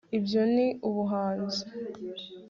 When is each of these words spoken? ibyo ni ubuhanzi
ibyo 0.17 0.41
ni 0.53 0.67
ubuhanzi 0.87 1.61